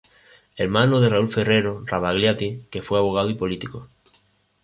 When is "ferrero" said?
1.29-1.83